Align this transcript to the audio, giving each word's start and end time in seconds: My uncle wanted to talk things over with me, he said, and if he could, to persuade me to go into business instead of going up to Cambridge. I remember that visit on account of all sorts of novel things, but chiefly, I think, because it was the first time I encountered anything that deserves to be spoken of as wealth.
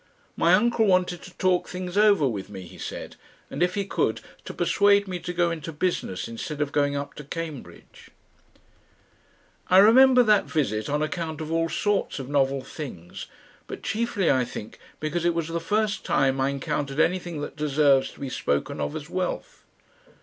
My 0.35 0.55
uncle 0.55 0.87
wanted 0.87 1.21
to 1.21 1.37
talk 1.37 1.67
things 1.69 1.95
over 1.95 2.27
with 2.27 2.49
me, 2.49 2.61
he 2.63 2.79
said, 2.79 3.17
and 3.51 3.61
if 3.61 3.75
he 3.75 3.85
could, 3.85 4.19
to 4.45 4.51
persuade 4.51 5.07
me 5.07 5.19
to 5.19 5.31
go 5.31 5.51
into 5.51 5.71
business 5.71 6.27
instead 6.27 6.59
of 6.59 6.71
going 6.71 6.95
up 6.95 7.13
to 7.17 7.23
Cambridge. 7.23 8.09
I 9.67 9.77
remember 9.77 10.23
that 10.23 10.45
visit 10.45 10.89
on 10.89 11.03
account 11.03 11.39
of 11.39 11.51
all 11.51 11.69
sorts 11.69 12.17
of 12.17 12.29
novel 12.29 12.63
things, 12.63 13.27
but 13.67 13.83
chiefly, 13.83 14.31
I 14.31 14.43
think, 14.43 14.79
because 14.99 15.23
it 15.23 15.35
was 15.35 15.49
the 15.49 15.59
first 15.59 16.03
time 16.03 16.41
I 16.41 16.49
encountered 16.49 16.99
anything 16.99 17.39
that 17.41 17.55
deserves 17.55 18.09
to 18.13 18.21
be 18.21 18.29
spoken 18.29 18.81
of 18.81 18.95
as 18.95 19.07
wealth. 19.07 19.63